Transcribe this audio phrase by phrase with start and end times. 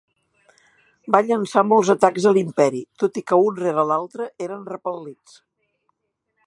[1.15, 5.37] Va llançar molts atacs a l'imperi, tot i que un rere l'altre eren repel·lits.